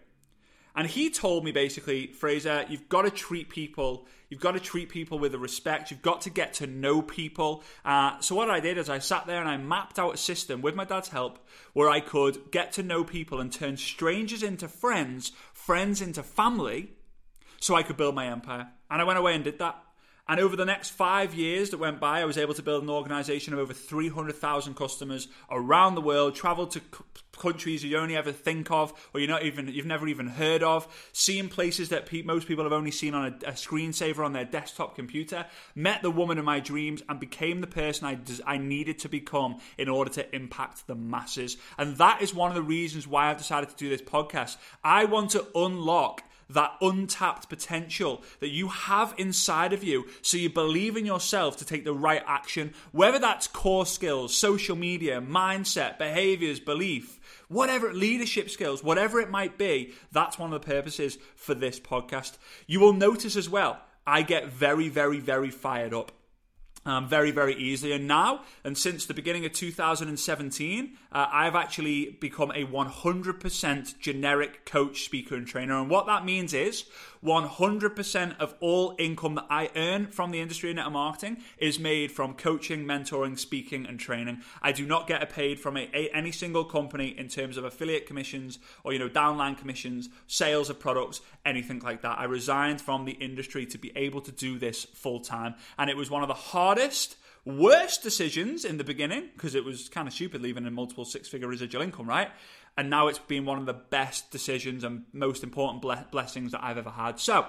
And 0.75 0.87
he 0.87 1.09
told 1.09 1.45
me 1.45 1.51
basically, 1.51 2.07
Frazer, 2.07 2.65
you've 2.67 2.89
got 2.89 3.03
to 3.03 3.09
treat 3.09 3.49
people, 3.49 4.05
you've 4.29 4.41
got 4.41 4.51
to 4.51 4.59
treat 4.59 4.89
people 4.89 5.17
with 5.17 5.33
a 5.33 5.39
respect. 5.39 5.89
You've 5.89 6.01
got 6.01 6.21
to 6.21 6.29
get 6.29 6.53
to 6.55 6.67
know 6.67 7.01
people. 7.01 7.63
Uh, 7.85 8.19
so 8.19 8.35
what 8.35 8.49
I 8.49 8.59
did 8.59 8.77
is 8.77 8.89
I 8.89 8.99
sat 8.99 9.25
there 9.25 9.39
and 9.39 9.49
I 9.49 9.55
mapped 9.57 9.99
out 9.99 10.13
a 10.13 10.17
system 10.17 10.61
with 10.61 10.75
my 10.75 10.83
dad's 10.83 11.09
help 11.09 11.39
where 11.73 11.89
I 11.89 12.01
could 12.01 12.51
get 12.51 12.73
to 12.73 12.83
know 12.83 13.05
people 13.05 13.39
and 13.39 13.51
turn 13.51 13.77
strangers 13.77 14.43
into 14.43 14.67
friends, 14.67 15.31
friends 15.53 16.01
into 16.01 16.23
family, 16.23 16.91
so 17.61 17.75
I 17.75 17.83
could 17.83 17.97
build 17.97 18.15
my 18.15 18.27
empire. 18.27 18.67
And 18.91 19.01
I 19.01 19.05
went 19.05 19.19
away 19.19 19.33
and 19.33 19.43
did 19.43 19.59
that. 19.59 19.81
And 20.27 20.39
over 20.39 20.55
the 20.55 20.65
next 20.65 20.89
five 20.89 21.35
years 21.35 21.69
that 21.69 21.77
went 21.77 21.99
by, 21.99 22.21
I 22.21 22.25
was 22.25 22.37
able 22.37 22.55
to 22.55 22.63
build 22.63 22.81
an 22.81 22.89
organization 22.89 23.53
of 23.53 23.59
over 23.59 23.73
300,000 23.73 24.75
customers 24.75 25.27
around 25.51 25.93
the 25.93 26.01
world, 26.01 26.33
traveled 26.33 26.71
to 26.71 26.79
c- 26.79 27.03
countries 27.37 27.83
you 27.83 27.95
only 27.97 28.15
ever 28.15 28.31
think 28.31 28.71
of, 28.71 28.91
or 29.13 29.19
you're 29.19 29.29
not 29.29 29.43
even, 29.43 29.67
you've 29.67 29.85
never 29.85 30.07
even 30.07 30.25
heard 30.25 30.63
of, 30.63 30.87
seeing 31.11 31.47
places 31.47 31.89
that 31.89 32.07
pe- 32.07 32.23
most 32.23 32.47
people 32.47 32.63
have 32.63 32.73
only 32.73 32.89
seen 32.89 33.13
on 33.13 33.25
a, 33.25 33.49
a, 33.49 33.51
screensaver 33.51 34.25
on 34.25 34.33
their 34.33 34.45
desktop 34.45 34.95
computer, 34.95 35.45
met 35.75 36.01
the 36.01 36.09
woman 36.09 36.39
of 36.39 36.45
my 36.45 36.59
dreams, 36.59 37.03
and 37.07 37.19
became 37.19 37.61
the 37.61 37.67
person 37.67 38.07
I, 38.07 38.15
des- 38.15 38.41
I 38.47 38.57
needed 38.57 38.97
to 38.99 39.09
become 39.09 39.57
in 39.77 39.89
order 39.89 40.09
to 40.13 40.35
impact 40.35 40.87
the 40.87 40.95
masses. 40.95 41.57
And 41.77 41.97
that 41.97 42.23
is 42.23 42.33
one 42.33 42.49
of 42.49 42.55
the 42.55 42.63
reasons 42.63 43.07
why 43.07 43.29
I've 43.29 43.37
decided 43.37 43.69
to 43.69 43.75
do 43.75 43.89
this 43.89 44.01
podcast. 44.01 44.57
I 44.83 45.05
want 45.05 45.29
to 45.31 45.45
unlock 45.53 46.23
that 46.49 46.73
untapped 46.81 47.49
potential 47.49 48.23
that 48.39 48.49
you 48.49 48.67
have 48.67 49.13
inside 49.17 49.73
of 49.73 49.83
you 49.83 50.05
so 50.21 50.37
you 50.37 50.49
believe 50.49 50.95
in 50.95 51.05
yourself 51.05 51.57
to 51.57 51.65
take 51.65 51.83
the 51.83 51.93
right 51.93 52.23
action, 52.27 52.73
whether 52.91 53.19
that's 53.19 53.47
core 53.47 53.85
skills, 53.85 54.35
social 54.35 54.75
media, 54.75 55.21
mindset, 55.21 55.97
behaviors, 55.97 56.59
belief, 56.59 57.19
whatever 57.47 57.93
leadership 57.93 58.49
skills, 58.49 58.83
whatever 58.83 59.19
it 59.19 59.29
might 59.29 59.57
be, 59.57 59.93
that's 60.11 60.37
one 60.37 60.53
of 60.53 60.61
the 60.61 60.67
purposes 60.67 61.17
for 61.35 61.53
this 61.53 61.79
podcast. 61.79 62.37
You 62.67 62.79
will 62.79 62.93
notice 62.93 63.35
as 63.35 63.49
well, 63.49 63.79
I 64.05 64.21
get 64.21 64.47
very, 64.47 64.89
very, 64.89 65.19
very 65.19 65.49
fired 65.49 65.93
up 65.93 66.11
um, 66.85 67.07
very, 67.07 67.31
very 67.31 67.55
easily. 67.55 67.91
And 67.91 68.07
now, 68.07 68.41
and 68.63 68.77
since 68.77 69.05
the 69.05 69.13
beginning 69.13 69.45
of 69.45 69.53
2017, 69.53 70.97
uh, 71.11 71.27
I've 71.31 71.55
actually 71.55 72.11
become 72.19 72.51
a 72.51 72.65
100% 72.65 73.99
generic 73.99 74.65
coach, 74.65 75.03
speaker, 75.03 75.35
and 75.35 75.47
trainer. 75.47 75.79
And 75.79 75.89
what 75.89 76.05
that 76.05 76.25
means 76.25 76.53
is 76.53 76.85
100% 77.25 78.37
of 78.39 78.55
all 78.59 78.95
income 78.99 79.35
that 79.35 79.47
I 79.49 79.69
earn 79.75 80.07
from 80.07 80.31
the 80.31 80.39
industry 80.39 80.69
of 80.69 80.75
network 80.75 80.93
marketing 80.93 81.37
is 81.57 81.79
made 81.79 82.11
from 82.11 82.35
coaching, 82.35 82.85
mentoring, 82.85 83.37
speaking, 83.37 83.85
and 83.87 83.99
training. 83.99 84.41
I 84.61 84.71
do 84.71 84.85
not 84.85 85.07
get 85.07 85.27
paid 85.29 85.59
from 85.59 85.75
a, 85.75 85.89
a, 85.93 86.09
any 86.13 86.31
single 86.31 86.63
company 86.63 87.07
in 87.17 87.27
terms 87.27 87.57
of 87.57 87.63
affiliate 87.63 88.05
commissions 88.05 88.59
or 88.83 88.93
you 88.93 88.99
know 88.99 89.09
downline 89.09 89.57
commissions, 89.57 90.09
sales 90.27 90.69
of 90.69 90.79
products, 90.79 91.21
anything 91.45 91.79
like 91.79 92.03
that. 92.03 92.19
I 92.19 92.25
resigned 92.25 92.81
from 92.81 93.05
the 93.05 93.13
industry 93.13 93.65
to 93.67 93.77
be 93.77 93.91
able 93.95 94.21
to 94.21 94.31
do 94.31 94.59
this 94.59 94.85
full 94.85 95.19
time, 95.19 95.55
and 95.77 95.89
it 95.89 95.97
was 95.97 96.11
one 96.11 96.21
of 96.21 96.27
the 96.27 96.35
hardest 96.35 97.17
worst 97.45 98.01
decisions 98.01 98.65
in 98.65 98.77
the 98.77 98.83
beginning 98.83 99.29
because 99.33 99.53
it 99.53 99.63
was 99.63 99.87
kind 99.89 100.07
of 100.07 100.13
stupid 100.13 100.41
leaving 100.41 100.65
a 100.65 100.71
multiple 100.71 101.05
six 101.05 101.27
figure 101.27 101.47
residual 101.47 101.81
income, 101.81 102.07
right? 102.07 102.29
And 102.77 102.89
now 102.89 103.07
it's 103.07 103.19
been 103.19 103.45
one 103.45 103.57
of 103.57 103.65
the 103.65 103.73
best 103.73 104.31
decisions 104.31 104.83
and 104.83 105.05
most 105.13 105.43
important 105.43 105.81
ble- 105.81 106.05
blessings 106.11 106.51
that 106.51 106.63
I've 106.63 106.77
ever 106.77 106.89
had. 106.89 107.19
So, 107.19 107.45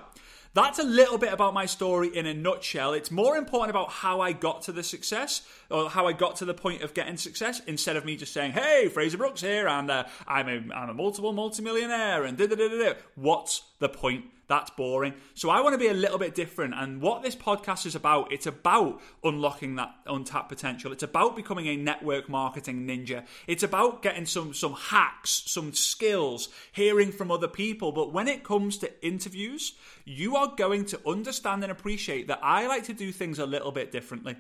that's 0.57 0.79
a 0.79 0.85
little 0.85 1.19
bit 1.19 1.35
about 1.35 1.53
my 1.53 1.67
story 1.67 2.09
in 2.09 2.25
a 2.25 2.33
nutshell. 2.33 2.95
It's 2.95 3.11
more 3.11 3.37
important 3.37 3.69
about 3.69 3.91
how 3.91 4.23
I 4.23 4.33
got 4.33 4.63
to 4.63 4.73
the 4.73 4.83
success 4.83 5.43
or 5.71 5.91
how 5.91 6.07
I 6.07 6.15
got 6.15 6.37
to 6.37 6.47
the 6.47 6.55
point 6.55 6.81
of 6.81 6.95
getting 6.95 7.19
success 7.19 7.61
instead 7.67 7.97
of 7.97 8.07
me 8.07 8.17
just 8.17 8.33
saying, 8.33 8.53
hey, 8.53 8.89
Frazer 8.89 9.19
Brooks 9.19 9.43
here 9.43 9.69
and 9.69 9.91
uh, 9.91 10.05
I'm, 10.27 10.49
a, 10.49 10.75
I'm 10.75 10.89
a 10.89 10.95
multiple 10.95 11.35
multimillionaire 11.35 12.25
and 12.25 12.39
da 12.39 12.47
da 12.47 12.55
da 12.55 12.69
da. 12.69 12.95
What's 13.17 13.65
the 13.79 13.89
point? 13.89 14.25
That's 14.49 14.71
boring. 14.71 15.15
So 15.35 15.51
I 15.51 15.61
want 15.61 15.75
to 15.75 15.79
be 15.79 15.89
a 15.89 15.95
little 15.95 16.19
bit 16.19 16.35
different. 16.35 16.75
And 16.75 17.01
what 17.03 17.23
this 17.23 17.35
podcast 17.35 17.85
is 17.85 17.97
about, 17.97 18.31
it's 18.31 18.47
about 18.47 19.01
unlocking 19.25 19.75
that 19.75 19.93
untapped 20.07 20.49
potential. 20.49 20.93
It's 20.93 21.03
about 21.03 21.35
becoming 21.35 21.67
a 21.67 21.77
network 21.77 22.29
marketing 22.29 22.87
ninja. 22.87 23.25
It's 23.49 23.65
about 23.65 24.03
getting 24.03 24.25
some 24.25 24.55
some 24.55 24.75
hacks, 24.75 25.43
some 25.47 25.75
skills, 25.75 26.49
hearing 26.71 27.11
from 27.11 27.33
other 27.33 27.49
people. 27.49 27.91
But 27.91 28.13
when 28.13 28.29
it 28.29 28.45
comes 28.45 28.79
to 28.79 29.05
interviews, 29.05 29.73
you 30.05 30.37
are 30.37 30.55
going 30.57 30.85
to 30.87 31.01
understand 31.05 31.65
and 31.65 31.73
appreciate 31.73 32.29
that 32.29 32.41
I 32.41 32.69
like 32.69 32.85
to 32.85 32.93
do 32.93 33.11
things 33.11 33.41
a 33.41 33.47
little 33.47 33.73
bit 33.73 33.91
differently. 33.91 34.37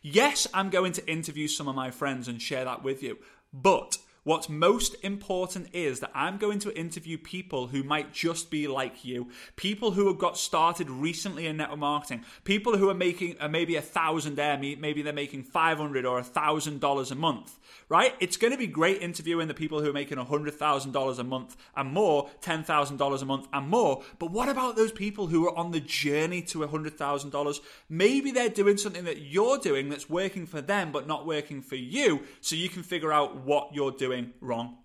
Yes, 0.00 0.46
I'm 0.54 0.70
going 0.70 0.92
to 0.92 1.10
interview 1.10 1.48
some 1.48 1.68
of 1.68 1.74
my 1.74 1.90
friends 1.90 2.28
and 2.28 2.40
share 2.40 2.64
that 2.64 2.82
with 2.82 3.02
you. 3.02 3.18
But 3.52 3.98
What's 4.22 4.50
most 4.50 4.96
important 5.02 5.68
is 5.72 6.00
that 6.00 6.10
I'm 6.14 6.36
going 6.36 6.58
to 6.60 6.78
interview 6.78 7.16
people 7.16 7.68
who 7.68 7.82
might 7.82 8.12
just 8.12 8.50
be 8.50 8.68
like 8.68 9.02
you, 9.02 9.28
people 9.56 9.92
who 9.92 10.08
have 10.08 10.18
got 10.18 10.36
started 10.36 10.90
recently 10.90 11.46
in 11.46 11.56
network 11.56 11.78
marketing, 11.78 12.24
people 12.44 12.76
who 12.76 12.90
are 12.90 12.94
making 12.94 13.36
uh, 13.40 13.48
maybe 13.48 13.76
a 13.76 13.82
thousand 13.82 14.36
maybe 14.36 15.00
they're 15.00 15.12
making 15.12 15.44
500 15.44 16.04
or 16.04 16.18
a 16.18 16.24
thousand 16.24 16.80
dollars 16.80 17.10
a 17.10 17.14
month, 17.14 17.58
right? 17.88 18.14
It's 18.20 18.36
going 18.36 18.52
to 18.52 18.58
be 18.58 18.66
great 18.66 19.02
interviewing 19.02 19.48
the 19.48 19.54
people 19.54 19.80
who 19.80 19.90
are 19.90 19.94
making 19.94 20.18
a 20.18 20.24
hundred 20.24 20.54
thousand 20.54 20.92
dollars 20.92 21.18
a 21.18 21.24
month 21.24 21.56
and 21.76 21.92
more, 21.92 22.30
ten 22.40 22.64
thousand 22.64 22.96
dollars 22.96 23.22
a 23.22 23.26
month 23.26 23.48
and 23.52 23.68
more. 23.68 24.02
But 24.18 24.30
what 24.30 24.48
about 24.48 24.76
those 24.76 24.92
people 24.92 25.26
who 25.26 25.46
are 25.46 25.56
on 25.56 25.70
the 25.70 25.80
journey 25.80 26.42
to 26.42 26.62
a 26.62 26.68
hundred 26.68 26.96
thousand 26.96 27.30
dollars? 27.30 27.60
Maybe 27.88 28.30
they're 28.30 28.48
doing 28.48 28.76
something 28.76 29.04
that 29.04 29.22
you're 29.22 29.58
doing 29.58 29.88
that's 29.88 30.10
working 30.10 30.46
for 30.46 30.60
them 30.60 30.92
but 30.92 31.06
not 31.06 31.26
working 31.26 31.62
for 31.62 31.76
you, 31.76 32.24
so 32.40 32.56
you 32.56 32.68
can 32.68 32.82
figure 32.82 33.12
out 33.12 33.44
what 33.44 33.74
you're 33.74 33.92
doing 33.92 34.32
wrong. 34.40 34.78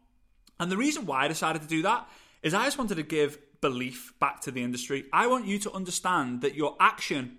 And 0.59 0.71
the 0.71 0.77
reason 0.77 1.05
why 1.05 1.25
I 1.25 1.27
decided 1.27 1.61
to 1.61 1.67
do 1.67 1.81
that 1.83 2.07
is 2.41 2.53
I 2.53 2.65
just 2.65 2.77
wanted 2.77 2.95
to 2.95 3.03
give 3.03 3.39
belief 3.61 4.13
back 4.19 4.41
to 4.41 4.51
the 4.51 4.63
industry. 4.63 5.05
I 5.11 5.27
want 5.27 5.47
you 5.47 5.57
to 5.59 5.71
understand 5.71 6.41
that 6.41 6.55
your 6.55 6.75
action 6.79 7.37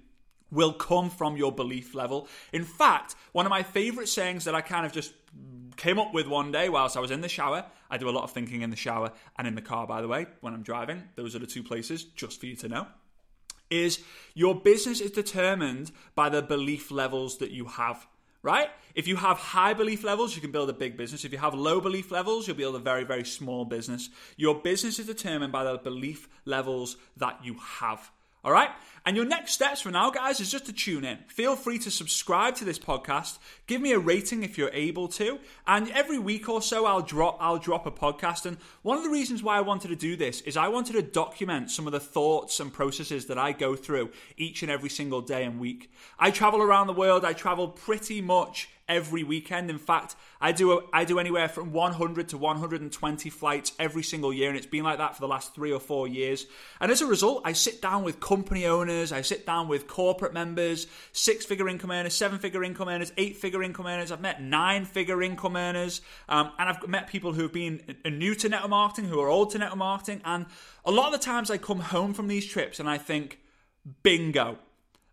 will 0.50 0.72
come 0.72 1.10
from 1.10 1.36
your 1.36 1.52
belief 1.52 1.94
level. 1.94 2.28
In 2.52 2.64
fact, 2.64 3.14
one 3.32 3.46
of 3.46 3.50
my 3.50 3.62
favorite 3.62 4.08
sayings 4.08 4.44
that 4.44 4.54
I 4.54 4.60
kind 4.60 4.86
of 4.86 4.92
just 4.92 5.12
came 5.76 5.98
up 5.98 6.14
with 6.14 6.26
one 6.26 6.52
day 6.52 6.68
whilst 6.68 6.96
I 6.96 7.00
was 7.00 7.10
in 7.10 7.20
the 7.20 7.28
shower. 7.28 7.64
I 7.90 7.98
do 7.98 8.08
a 8.08 8.10
lot 8.10 8.24
of 8.24 8.32
thinking 8.32 8.62
in 8.62 8.70
the 8.70 8.76
shower 8.76 9.12
and 9.38 9.46
in 9.46 9.54
the 9.54 9.62
car, 9.62 9.86
by 9.86 10.00
the 10.00 10.08
way, 10.08 10.26
when 10.40 10.54
I'm 10.54 10.62
driving. 10.62 11.04
Those 11.14 11.36
are 11.36 11.38
the 11.38 11.46
two 11.46 11.62
places, 11.62 12.04
just 12.04 12.40
for 12.40 12.46
you 12.46 12.56
to 12.56 12.68
know. 12.68 12.86
Is 13.68 14.00
your 14.34 14.54
business 14.54 15.00
is 15.00 15.10
determined 15.10 15.90
by 16.14 16.28
the 16.28 16.42
belief 16.42 16.90
levels 16.90 17.38
that 17.38 17.50
you 17.50 17.66
have 17.66 18.06
right? 18.46 18.70
If 18.94 19.08
you 19.08 19.16
have 19.16 19.38
high 19.38 19.74
belief 19.74 20.04
levels, 20.04 20.36
you 20.36 20.40
can 20.40 20.52
build 20.52 20.70
a 20.70 20.72
big 20.72 20.96
business. 20.96 21.24
If 21.24 21.32
you 21.32 21.38
have 21.38 21.52
low 21.52 21.80
belief 21.80 22.12
levels, 22.12 22.46
you'll 22.46 22.56
build 22.56 22.76
a 22.76 22.78
very, 22.78 23.02
very 23.02 23.24
small 23.24 23.64
business. 23.64 24.08
Your 24.36 24.54
business 24.54 25.00
is 25.00 25.06
determined 25.06 25.52
by 25.52 25.64
the 25.64 25.78
belief 25.78 26.28
levels 26.44 26.96
that 27.16 27.44
you 27.44 27.56
have. 27.80 28.12
All 28.46 28.52
right? 28.52 28.70
And 29.04 29.16
your 29.16 29.24
next 29.24 29.54
steps 29.54 29.80
for 29.80 29.90
now, 29.90 30.10
guys, 30.10 30.38
is 30.38 30.52
just 30.52 30.66
to 30.66 30.72
tune 30.72 31.04
in. 31.04 31.18
Feel 31.26 31.56
free 31.56 31.80
to 31.80 31.90
subscribe 31.90 32.54
to 32.56 32.64
this 32.64 32.78
podcast. 32.78 33.38
Give 33.66 33.80
me 33.80 33.90
a 33.90 33.98
rating 33.98 34.44
if 34.44 34.56
you're 34.56 34.70
able 34.72 35.08
to. 35.08 35.40
And 35.66 35.90
every 35.90 36.18
week 36.18 36.48
or 36.48 36.62
so, 36.62 36.86
I'll 36.86 37.02
drop 37.02 37.38
I'll 37.40 37.58
drop 37.58 37.86
a 37.86 37.90
podcast. 37.90 38.46
And 38.46 38.58
one 38.82 38.98
of 38.98 39.02
the 39.02 39.10
reasons 39.10 39.42
why 39.42 39.56
I 39.56 39.62
wanted 39.62 39.88
to 39.88 39.96
do 39.96 40.14
this 40.14 40.42
is 40.42 40.56
I 40.56 40.68
wanted 40.68 40.92
to 40.92 41.02
document 41.02 41.72
some 41.72 41.88
of 41.88 41.92
the 41.92 41.98
thoughts 41.98 42.60
and 42.60 42.72
processes 42.72 43.26
that 43.26 43.38
I 43.38 43.50
go 43.50 43.74
through 43.74 44.10
each 44.36 44.62
and 44.62 44.70
every 44.70 44.90
single 44.90 45.22
day 45.22 45.42
and 45.42 45.58
week. 45.58 45.90
I 46.16 46.30
travel 46.30 46.62
around 46.62 46.86
the 46.86 46.92
world. 46.92 47.24
I 47.24 47.32
travel 47.32 47.66
pretty 47.66 48.20
much 48.20 48.68
every 48.88 49.24
weekend. 49.24 49.70
In 49.70 49.78
fact, 49.78 50.14
I 50.40 50.52
do 50.52 50.82
I 50.92 51.04
do 51.04 51.18
anywhere 51.18 51.48
from 51.48 51.72
100 51.72 52.28
to 52.30 52.38
120 52.38 53.30
flights 53.30 53.72
every 53.78 54.02
single 54.02 54.32
year, 54.32 54.48
and 54.48 54.56
it's 54.56 54.66
been 54.66 54.84
like 54.84 54.98
that 54.98 55.14
for 55.14 55.20
the 55.20 55.28
last 55.28 55.54
three 55.54 55.72
or 55.72 55.80
four 55.80 56.06
years. 56.06 56.46
And 56.80 56.92
as 56.92 57.00
a 57.00 57.06
result, 57.06 57.42
I 57.44 57.52
sit 57.52 57.82
down 57.82 58.04
with 58.04 58.20
company 58.20 58.66
owners, 58.66 59.12
I 59.12 59.22
sit 59.22 59.46
down 59.46 59.68
with 59.68 59.88
corporate 59.88 60.32
members, 60.32 60.86
six-figure 61.12 61.68
income 61.68 61.90
earners, 61.90 62.14
seven-figure 62.14 62.62
income 62.62 62.88
earners, 62.88 63.12
eight-figure 63.16 63.62
income 63.62 63.86
earners. 63.86 64.12
I've 64.12 64.20
met 64.20 64.42
nine-figure 64.42 65.22
income 65.22 65.56
earners, 65.56 66.00
um, 66.28 66.52
and 66.58 66.68
I've 66.68 66.86
met 66.88 67.08
people 67.08 67.32
who 67.32 67.42
have 67.42 67.52
been 67.52 67.96
new 68.04 68.34
to 68.36 68.48
network 68.48 68.70
marketing, 68.70 69.10
who 69.10 69.20
are 69.20 69.28
old 69.28 69.50
to 69.50 69.58
network 69.58 69.78
marketing, 69.78 70.20
and 70.24 70.46
a 70.84 70.90
lot 70.90 71.12
of 71.12 71.12
the 71.18 71.24
times 71.24 71.50
I 71.50 71.58
come 71.58 71.80
home 71.80 72.14
from 72.14 72.28
these 72.28 72.46
trips 72.46 72.78
and 72.78 72.88
I 72.88 72.98
think, 72.98 73.40
bingo. 74.02 74.58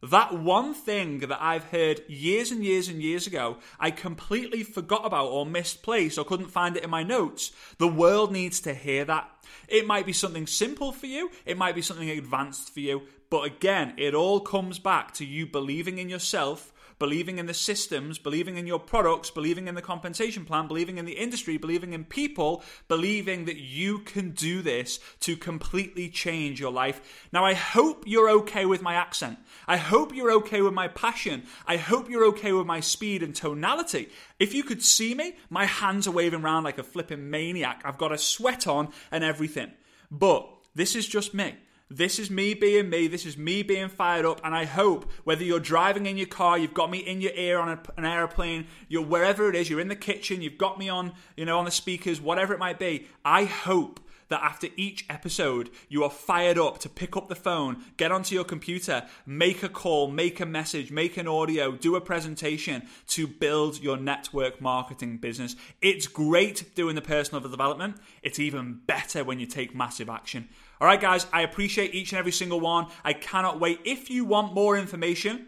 That 0.03 0.33
one 0.33 0.74
thing 0.74 1.19
that 1.19 1.41
I've 1.41 1.63
heard 1.69 2.01
years 2.10 2.51
and 2.51 2.62
years 2.62 2.89
and 2.89 3.01
years 3.01 3.25
ago, 3.25 3.60
I 3.79 3.89
completely 3.89 4.62
forgot 4.62 5.05
about 5.05 5.27
or 5.27 5.45
misplaced 5.45 6.17
or 6.17 6.25
couldn't 6.25 6.51
find 6.51 6.75
it 6.75 6.83
in 6.83 6.89
my 6.89 7.03
notes. 7.03 7.53
The 7.77 7.88
world 7.88 8.29
needs 8.29 8.60
to 8.62 8.74
hear 8.74 9.05
that. 9.05 9.29
It 9.69 9.88
might 9.88 10.05
be 10.05 10.12
something 10.12 10.45
simple 10.45 10.91
for 10.91 11.05
you, 11.05 11.31
it 11.45 11.57
might 11.57 11.74
be 11.74 11.81
something 11.81 12.10
advanced 12.10 12.74
for 12.74 12.81
you, 12.81 13.03
but 13.29 13.45
again, 13.45 13.93
it 13.95 14.13
all 14.13 14.41
comes 14.41 14.77
back 14.77 15.13
to 15.13 15.25
you 15.25 15.48
believing 15.48 15.98
in 16.00 16.10
yourself 16.10 16.74
believing 17.03 17.38
in 17.38 17.48
the 17.48 17.53
systems, 17.53 18.17
believing 18.17 18.55
in 18.55 18.65
your 18.65 18.79
products, 18.79 19.29
believing 19.29 19.67
in 19.67 19.75
the 19.75 19.81
compensation 19.81 20.45
plan, 20.45 20.69
believing 20.69 20.98
in 20.98 21.03
the 21.03 21.17
industry, 21.17 21.57
believing 21.57 21.91
in 21.91 22.05
people, 22.05 22.63
believing 22.88 23.43
that 23.43 23.57
you 23.57 24.00
can 24.00 24.31
do 24.31 24.62
this 24.62 25.01
to 25.19 25.36
completely 25.36 26.07
change 26.07 26.62
your 26.62 26.72
life. 26.72 27.27
Now, 27.33 27.43
I 27.43 27.55
hope 27.55 28.05
you're 28.07 28.29
okay 28.29 28.65
with 28.65 28.81
my 28.81 28.93
accent. 28.93 29.38
I 29.67 29.75
hope 29.75 30.15
you're 30.15 30.31
okay 30.31 30.62
with 30.62 30.74
my 30.74 30.88
passion. 30.88 31.43
I 31.67 31.75
hope 31.75 32.10
you're 32.10 32.27
okay 32.27 32.53
with 32.53 32.65
my 32.65 32.79
speed 32.79 33.22
and 33.22 33.36
tonality. 33.36 34.07
If 34.39 34.53
you 34.53 34.63
could 34.63 34.81
see 34.81 35.13
me, 35.13 35.36
my 35.50 35.65
hands 35.65 36.07
are 36.07 36.12
waving 36.12 36.41
around 36.41 36.63
like 36.63 36.77
a 36.77 36.83
flipping 36.83 37.29
maniac. 37.29 37.81
I've 37.83 37.98
got 37.98 38.13
a 38.13 38.17
sweat 38.17 38.65
on 38.65 38.93
and 39.12 39.25
everything. 39.25 39.74
But 40.10 40.48
this 40.74 40.95
is 40.95 41.05
just 41.05 41.33
me. 41.33 41.55
This 41.95 42.17
is 42.17 42.31
me 42.31 42.55
being 42.55 42.89
me. 42.89 43.07
This 43.07 43.23
is 43.23 43.38
me 43.38 43.62
being 43.62 43.88
fired 43.88 44.25
up. 44.25 44.41
And 44.43 44.55
I 44.55 44.65
hope 44.65 45.12
whether 45.25 45.43
you're 45.43 45.59
driving 45.59 46.07
in 46.07 46.17
your 46.17 46.27
car, 46.27 46.57
you've 46.57 46.73
got 46.73 46.89
me 46.89 46.97
in 46.97 47.21
your 47.21 47.33
ear 47.33 47.59
on 47.59 47.69
a, 47.69 47.79
an 47.97 48.05
airplane, 48.05 48.65
you're 48.88 49.05
wherever 49.05 49.47
it 49.47 49.55
is, 49.55 49.69
you're 49.69 49.79
in 49.79 49.89
the 49.89 49.95
kitchen, 49.95 50.41
you've 50.41 50.57
got 50.57 50.79
me 50.79 50.89
on, 50.89 51.13
you 51.38 51.45
know, 51.45 51.59
on 51.59 51.65
the 51.65 51.71
speakers, 51.71 52.19
whatever 52.19 52.51
it 52.51 52.59
might 52.59 52.79
be. 52.79 53.07
I 53.23 53.43
hope 53.45 54.00
that 54.33 54.43
after 54.43 54.67
each 54.75 55.05
episode, 55.11 55.69
you 55.89 56.03
are 56.03 56.09
fired 56.09 56.57
up 56.57 56.79
to 56.79 56.89
pick 56.89 57.15
up 57.15 57.29
the 57.29 57.35
phone, 57.35 57.83
get 57.97 58.11
onto 58.11 58.33
your 58.33 58.43
computer, 58.43 59.05
make 59.27 59.61
a 59.61 59.69
call, 59.69 60.09
make 60.09 60.39
a 60.39 60.45
message, 60.45 60.89
make 60.89 61.17
an 61.17 61.27
audio, 61.27 61.73
do 61.73 61.95
a 61.95 62.01
presentation 62.01 62.81
to 63.09 63.27
build 63.27 63.79
your 63.79 63.95
network 63.95 64.59
marketing 64.59 65.17
business. 65.17 65.55
It's 65.83 66.07
great 66.07 66.73
doing 66.73 66.95
the 66.95 67.01
personal 67.01 67.47
development. 67.47 67.97
It's 68.23 68.39
even 68.39 68.81
better 68.87 69.23
when 69.23 69.39
you 69.39 69.45
take 69.45 69.75
massive 69.75 70.09
action. 70.09 70.49
All 70.81 70.87
right, 70.87 70.99
guys, 70.99 71.27
I 71.31 71.43
appreciate 71.43 71.93
each 71.93 72.11
and 72.11 72.17
every 72.17 72.31
single 72.31 72.59
one. 72.59 72.87
I 73.03 73.13
cannot 73.13 73.59
wait. 73.59 73.81
If 73.85 74.09
you 74.09 74.25
want 74.25 74.55
more 74.55 74.75
information, 74.75 75.45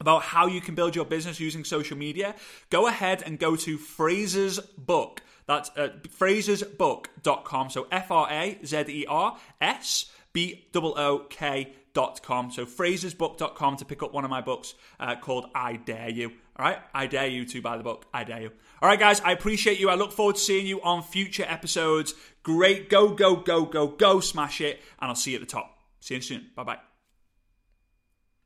about 0.00 0.22
how 0.22 0.48
you 0.48 0.60
can 0.60 0.74
build 0.74 0.96
your 0.96 1.04
business 1.04 1.38
using 1.38 1.64
social 1.64 1.96
media, 1.96 2.34
go 2.68 2.88
ahead 2.88 3.22
and 3.24 3.38
go 3.38 3.54
to 3.54 3.78
Frazer's 3.78 4.58
book. 4.58 5.22
That's 5.46 5.70
uh, 5.76 5.88
frazersbook.com. 6.18 7.70
So 7.70 7.86
F 7.90 8.10
R 8.10 8.28
A 8.30 8.58
Z 8.64 8.84
E 8.88 9.06
R 9.08 9.38
S 9.60 10.06
B 10.32 10.66
O 10.74 10.92
O 10.92 11.18
K 11.30 11.72
dot 11.92 12.22
com. 12.22 12.50
So 12.50 12.66
frazersbook.com 12.66 13.76
to 13.76 13.84
pick 13.84 14.02
up 14.02 14.12
one 14.12 14.24
of 14.24 14.30
my 14.30 14.40
books 14.40 14.74
uh, 15.00 15.16
called 15.16 15.46
I 15.54 15.76
Dare 15.76 16.10
You. 16.10 16.32
All 16.56 16.64
right, 16.66 16.78
I 16.92 17.06
dare 17.06 17.26
you 17.26 17.44
to 17.46 17.60
buy 17.60 17.76
the 17.76 17.82
book. 17.82 18.06
I 18.14 18.22
dare 18.22 18.42
you. 18.42 18.52
All 18.80 18.88
right, 18.88 18.98
guys, 18.98 19.20
I 19.20 19.32
appreciate 19.32 19.80
you. 19.80 19.90
I 19.90 19.94
look 19.94 20.12
forward 20.12 20.36
to 20.36 20.40
seeing 20.40 20.66
you 20.66 20.80
on 20.82 21.02
future 21.02 21.44
episodes. 21.48 22.14
Great. 22.42 22.90
Go, 22.90 23.08
go, 23.08 23.36
go, 23.36 23.64
go, 23.64 23.88
go. 23.88 24.20
Smash 24.20 24.60
it. 24.60 24.80
And 25.00 25.08
I'll 25.08 25.16
see 25.16 25.32
you 25.32 25.38
at 25.38 25.40
the 25.40 25.46
top. 25.46 25.78
See 26.00 26.14
you 26.14 26.20
soon. 26.20 26.50
Bye 26.54 26.64
bye. 26.64 26.93